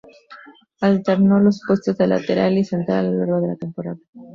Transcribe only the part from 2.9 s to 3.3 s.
a lo